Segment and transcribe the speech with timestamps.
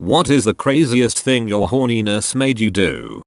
[0.00, 3.22] What is the craziest thing your horniness made you do?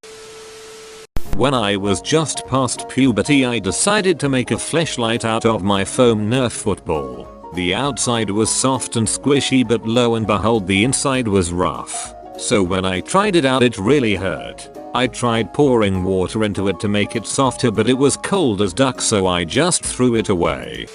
[1.36, 5.86] When I was just past puberty I decided to make a fleshlight out of my
[5.86, 7.28] foam nerf football.
[7.54, 12.12] The outside was soft and squishy but lo and behold the inside was rough.
[12.40, 14.68] So when I tried it out it really hurt.
[14.96, 18.74] I tried pouring water into it to make it softer but it was cold as
[18.74, 20.88] duck so I just threw it away.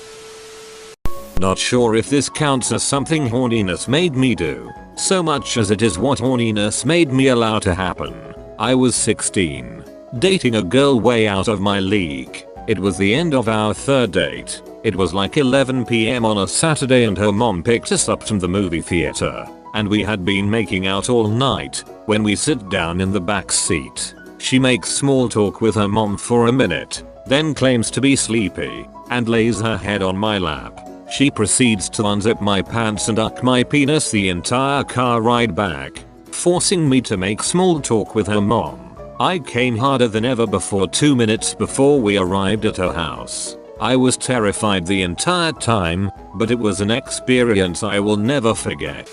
[1.39, 5.83] Not sure if this counts as something horniness made me do, so much as it
[5.83, 8.35] is what horniness made me allow to happen.
[8.59, 9.85] I was 16,
[10.19, 12.45] dating a girl way out of my league.
[12.67, 14.61] It was the end of our third date.
[14.83, 18.49] It was like 11pm on a Saturday and her mom picked us up from the
[18.49, 19.47] movie theater.
[19.75, 23.53] And we had been making out all night when we sit down in the back
[23.53, 24.13] seat.
[24.39, 28.89] She makes small talk with her mom for a minute, then claims to be sleepy
[29.11, 30.88] and lays her head on my lap.
[31.11, 36.05] She proceeds to unzip my pants and uck my penis the entire car ride back,
[36.31, 38.97] forcing me to make small talk with her mom.
[39.19, 43.57] I came harder than ever before 2 minutes before we arrived at her house.
[43.81, 49.11] I was terrified the entire time, but it was an experience I will never forget.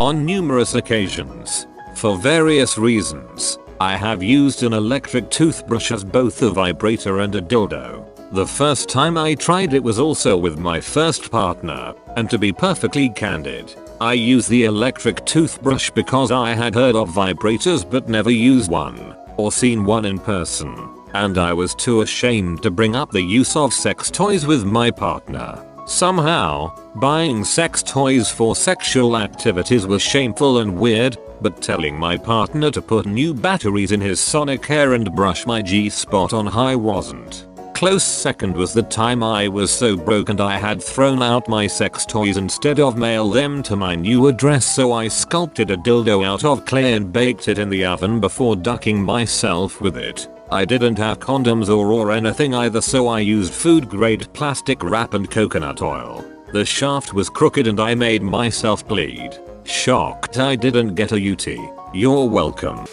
[0.00, 6.50] On numerous occasions, for various reasons, I have used an electric toothbrush as both a
[6.50, 8.13] vibrator and a dildo.
[8.32, 12.52] The first time I tried it was also with my first partner, and to be
[12.52, 18.30] perfectly candid, I used the electric toothbrush because I had heard of vibrators but never
[18.30, 20.74] used one, or seen one in person,
[21.14, 24.90] and I was too ashamed to bring up the use of sex toys with my
[24.90, 25.64] partner.
[25.86, 32.70] Somehow, buying sex toys for sexual activities was shameful and weird, but telling my partner
[32.70, 37.46] to put new batteries in his Sonicare and brush my G-spot on high wasn't.
[37.74, 41.66] Close second was the time I was so broke and I had thrown out my
[41.66, 46.24] sex toys instead of mail them to my new address so I sculpted a dildo
[46.24, 50.28] out of clay and baked it in the oven before ducking myself with it.
[50.52, 55.14] I didn't have condoms or or anything either so I used food grade plastic wrap
[55.14, 56.24] and coconut oil.
[56.52, 59.36] The shaft was crooked and I made myself bleed.
[59.64, 61.48] Shocked I didn't get a UT.
[61.92, 62.86] You're welcome.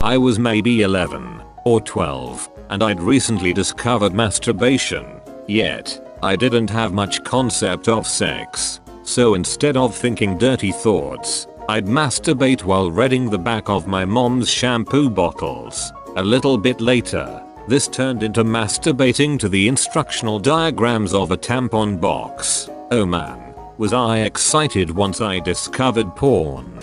[0.00, 5.20] I was maybe 11 or 12 and I'd recently discovered masturbation.
[5.46, 8.80] Yet, I didn't have much concept of sex.
[9.02, 14.48] So instead of thinking dirty thoughts, I'd masturbate while reading the back of my mom's
[14.48, 15.92] shampoo bottles.
[16.16, 22.00] A little bit later, this turned into masturbating to the instructional diagrams of a tampon
[22.00, 22.68] box.
[22.92, 26.80] Oh man, was I excited once I discovered porn.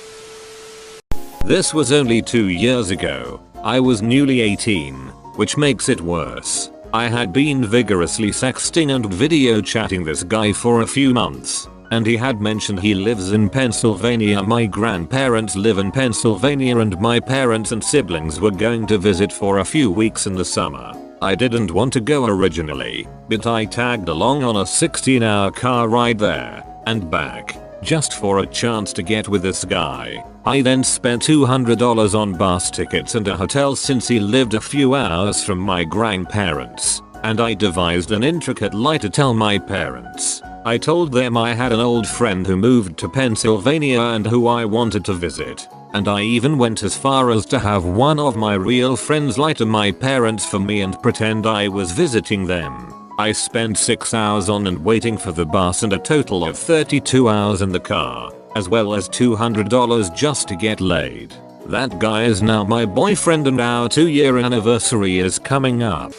[1.45, 3.41] This was only two years ago.
[3.63, 6.71] I was newly 18 which makes it worse.
[6.93, 12.05] I had been vigorously sexting and video chatting this guy for a few months, and
[12.05, 14.41] he had mentioned he lives in Pennsylvania.
[14.43, 19.59] My grandparents live in Pennsylvania and my parents and siblings were going to visit for
[19.59, 20.91] a few weeks in the summer.
[21.21, 25.87] I didn't want to go originally, but I tagged along on a 16 hour car
[25.87, 30.23] ride there and back just for a chance to get with this guy.
[30.45, 34.95] I then spent $200 on bus tickets and a hotel since he lived a few
[34.95, 40.41] hours from my grandparents, and I devised an intricate lie to tell my parents.
[40.65, 44.65] I told them I had an old friend who moved to Pennsylvania and who I
[44.65, 48.53] wanted to visit, and I even went as far as to have one of my
[48.55, 53.06] real friends lie to my parents for me and pretend I was visiting them.
[53.19, 57.27] I spent 6 hours on and waiting for the bus and a total of 32
[57.27, 61.33] hours in the car, as well as $200 just to get laid.
[61.65, 66.13] That guy is now my boyfriend and our 2 year anniversary is coming up.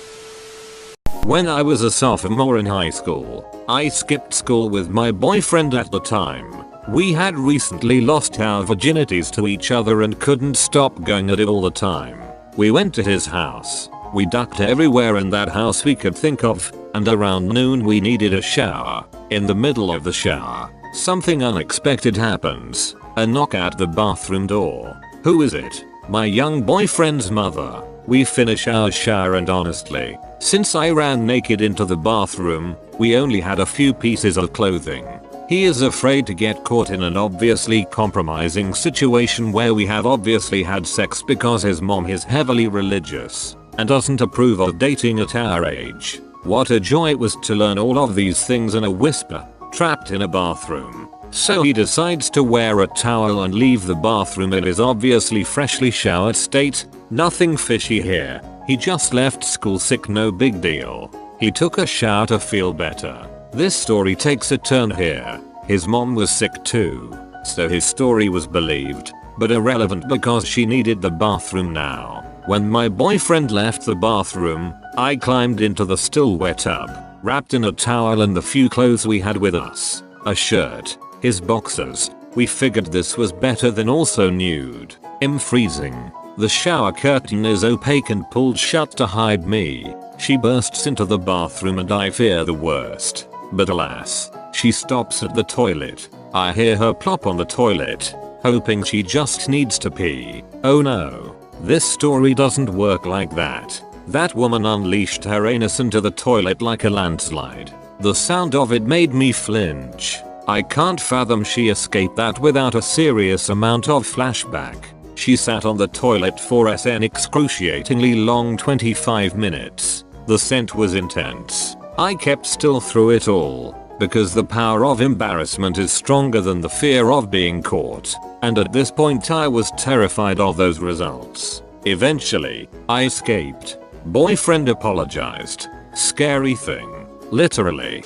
[1.22, 5.92] When I was a sophomore in high school, I skipped school with my boyfriend at
[5.92, 6.64] the time.
[6.88, 11.46] We had recently lost our virginities to each other and couldn't stop going at it
[11.46, 12.20] all the time.
[12.56, 13.88] We went to his house.
[14.14, 18.34] We ducked everywhere in that house we could think of, and around noon we needed
[18.34, 19.06] a shower.
[19.30, 22.96] In the middle of the shower, something unexpected happens.
[23.16, 25.00] A knock at the bathroom door.
[25.22, 25.84] Who is it?
[26.08, 27.84] My young boyfriend's mother.
[28.08, 33.40] We finish our shower and honestly, since I ran naked into the bathroom, we only
[33.40, 35.06] had a few pieces of clothing.
[35.48, 40.64] He is afraid to get caught in an obviously compromising situation where we have obviously
[40.64, 45.64] had sex because his mom is heavily religious and doesn't approve of dating at our
[45.64, 46.20] age.
[46.44, 50.10] What a joy it was to learn all of these things in a whisper, trapped
[50.12, 51.08] in a bathroom.
[51.30, 55.90] So he decides to wear a towel and leave the bathroom in his obviously freshly
[55.90, 56.86] showered state.
[57.10, 58.40] Nothing fishy here.
[58.66, 61.10] He just left school sick no big deal.
[61.38, 63.28] He took a shower to feel better.
[63.52, 65.40] This story takes a turn here.
[65.66, 67.12] His mom was sick too.
[67.44, 72.24] so his story was believed, but irrelevant because she needed the bathroom now.
[72.46, 76.90] When my boyfriend left the bathroom, I climbed into the still wet tub,
[77.22, 81.40] wrapped in a towel and the few clothes we had with us, a shirt, his
[81.40, 82.10] boxers.
[82.34, 84.96] We figured this was better than also nude.
[85.22, 86.12] I'm freezing.
[86.36, 89.92] The shower curtain is opaque and pulled shut to hide me.
[90.18, 93.28] She bursts into the bathroom and I fear the worst.
[93.52, 96.08] But alas, she stops at the toilet.
[96.34, 100.44] I hear her plop on the toilet, hoping she just needs to pee.
[100.62, 101.34] Oh no.
[101.62, 103.82] This story doesn't work like that.
[104.08, 107.74] That woman unleashed her anus into the toilet like a landslide.
[108.00, 110.16] The sound of it made me flinch.
[110.46, 114.82] I can't fathom she escaped that without a serious amount of flashback.
[115.14, 120.04] She sat on the toilet for an excruciatingly long 25 minutes.
[120.26, 121.76] The scent was intense.
[121.98, 126.70] I kept still through it all, because the power of embarrassment is stronger than the
[126.70, 131.62] fear of being caught, and at this point I was terrified of those results.
[131.84, 133.76] Eventually, I escaped.
[134.08, 135.68] Boyfriend apologized.
[135.92, 137.06] Scary thing.
[137.30, 138.02] Literally.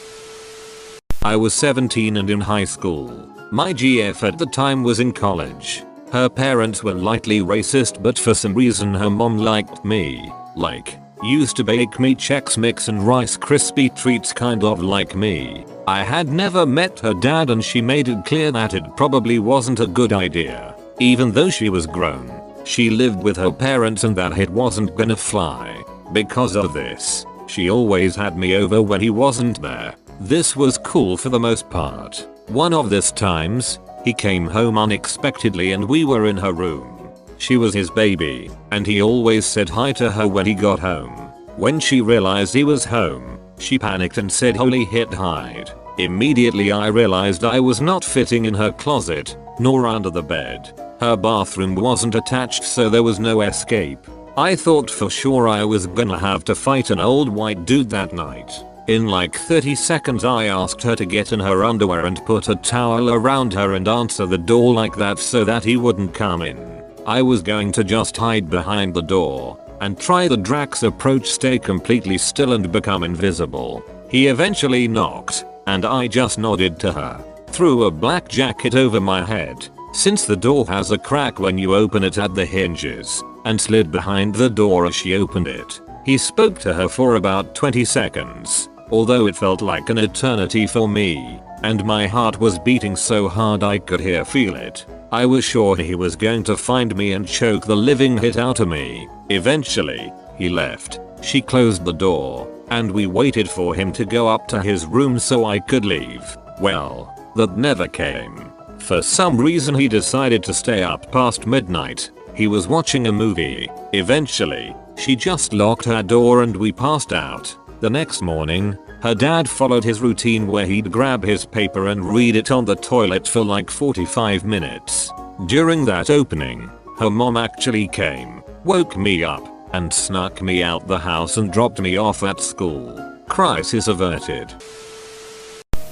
[1.22, 3.08] I was 17 and in high school.
[3.52, 5.84] My GF at the time was in college.
[6.10, 10.28] Her parents were lightly racist but for some reason her mom liked me.
[10.56, 15.64] Like, used to bake me Chex Mix and Rice Krispie treats kind of like me.
[15.87, 19.78] I had never met her dad and she made it clear that it probably wasn't
[19.78, 20.75] a good idea.
[20.99, 22.28] Even though she was grown,
[22.64, 25.81] she lived with her parents and that it wasn't gonna fly.
[26.12, 29.94] Because of this, she always had me over when he wasn't there.
[30.20, 32.29] This was cool for the most part.
[32.49, 37.11] One of these times, he came home unexpectedly and we were in her room.
[37.38, 41.17] She was his baby, and he always said hi to her when he got home.
[41.56, 45.70] When she realized he was home, she panicked and said holy hit hide.
[45.99, 50.73] Immediately I realized I was not fitting in her closet, nor under the bed.
[51.00, 54.06] Her bathroom wasn't attached so there was no escape.
[54.37, 58.14] I thought for sure I was gonna have to fight an old white dude that
[58.14, 58.50] night.
[58.88, 62.55] In like 30 seconds I asked her to get in her underwear and put a
[62.56, 66.82] towel around her and answer the door like that so that he wouldn't come in.
[67.06, 71.58] I was going to just hide behind the door and try the Drax approach stay
[71.58, 73.85] completely still and become invisible.
[74.08, 77.23] He eventually knocked and I just nodded to her.
[77.49, 81.75] Threw a black jacket over my head since the door has a crack when you
[81.75, 85.81] open it at the hinges and slid behind the door as she opened it.
[86.05, 90.87] He spoke to her for about 20 seconds although it felt like an eternity for
[90.87, 94.85] me, and my heart was beating so hard I could hear feel it.
[95.11, 98.61] I was sure he was going to find me and choke the living hit out
[98.61, 99.09] of me.
[99.31, 101.00] Eventually, he left.
[101.23, 105.19] She closed the door, and we waited for him to go up to his room
[105.19, 106.37] so I could leave.
[106.61, 108.53] Well, that never came.
[108.79, 112.11] For some reason he decided to stay up past midnight.
[112.34, 113.69] He was watching a movie.
[113.93, 117.56] Eventually, she just locked her door and we passed out.
[117.81, 122.37] The next morning, her dad followed his routine where he'd grab his paper and read
[122.37, 125.11] it on the toilet for like 45 minutes.
[125.46, 130.99] During that opening, her mom actually came, woke me up, and snuck me out the
[130.99, 132.96] house and dropped me off at school.
[133.28, 134.55] Crisis averted.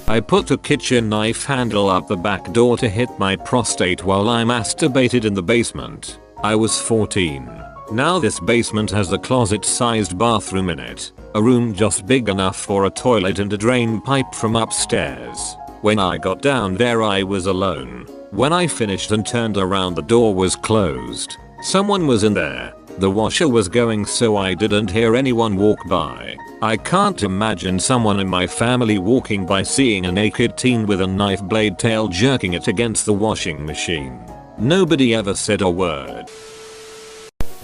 [0.06, 4.29] I put a kitchen knife handle up the back door to hit my prostate while
[4.29, 6.19] I masturbated in the basement.
[6.43, 7.51] I was 14.
[7.93, 11.13] Now this basement has a closet sized bathroom in it.
[11.35, 15.56] A room just big enough for a toilet and a drain pipe from upstairs.
[15.82, 18.06] When I got down there I was alone.
[18.31, 21.37] When I finished and turned around the door was closed.
[21.61, 22.73] Someone was in there.
[22.97, 26.39] The washer was going so I didn't hear anyone walk by.
[26.63, 31.06] I can't imagine someone in my family walking by seeing a naked teen with a
[31.06, 34.25] knife blade tail jerking it against the washing machine.
[34.60, 36.26] Nobody ever said a word.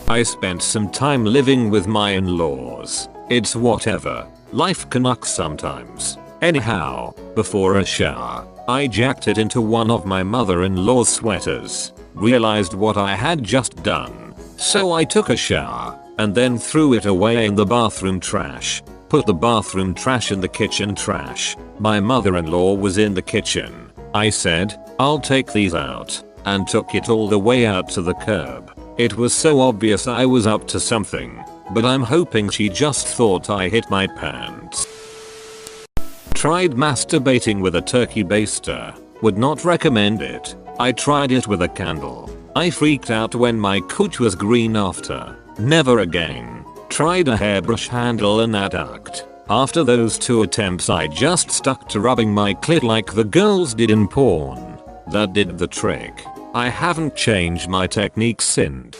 [0.08, 3.10] I spent some time living with my in-laws.
[3.28, 4.26] It's whatever.
[4.52, 6.16] Life can canucks sometimes.
[6.40, 11.92] Anyhow, before a shower, I jacked it into one of my mother-in-law's sweaters.
[12.14, 14.34] Realized what I had just done.
[14.56, 18.82] So I took a shower, and then threw it away in the bathroom trash.
[19.10, 21.58] Put the bathroom trash in the kitchen trash.
[21.78, 23.92] My mother-in-law was in the kitchen.
[24.14, 28.14] I said, I'll take these out, and took it all the way out to the
[28.14, 28.72] curb.
[28.96, 33.50] It was so obvious I was up to something but I'm hoping she just thought
[33.50, 34.86] I hit my pants.
[36.34, 38.96] Tried masturbating with a turkey baster.
[39.22, 40.54] Would not recommend it.
[40.78, 42.30] I tried it with a candle.
[42.54, 45.36] I freaked out when my cooch was green after.
[45.58, 46.64] Never again.
[46.88, 49.26] Tried a hairbrush handle and adduct.
[49.48, 53.90] After those two attempts I just stuck to rubbing my clit like the girls did
[53.90, 54.78] in porn.
[55.08, 56.24] That did the trick.
[56.56, 58.96] I haven't changed my technique since.